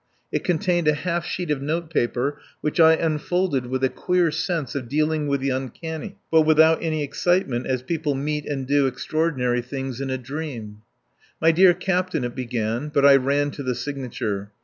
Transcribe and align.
It 0.31 0.43
contained 0.43 0.87
a 0.87 0.95
half 0.95 1.25
sheet 1.27 1.51
of 1.51 1.61
notepaper, 1.61 2.39
which 2.61 2.79
I 2.79 2.95
unfolded 2.95 3.67
with 3.67 3.83
a 3.83 3.89
queer 3.89 4.31
sense 4.31 4.73
of 4.73 4.89
dealing 4.89 5.27
with 5.27 5.41
the 5.41 5.51
uncanny, 5.51 6.17
but 6.31 6.41
without 6.41 6.81
any 6.81 7.03
excitement 7.03 7.67
as 7.67 7.83
people 7.83 8.15
meet 8.15 8.47
and 8.47 8.65
do 8.65 8.87
extraordinary 8.87 9.61
things 9.61 10.01
in 10.01 10.09
a 10.09 10.17
dream. 10.17 10.81
"My 11.39 11.51
dear 11.51 11.75
Captain," 11.75 12.23
it 12.23 12.33
began, 12.33 12.87
but 12.89 13.05
I 13.05 13.15
ran 13.15 13.51
to 13.51 13.61
the 13.61 13.75
signature. 13.75 14.49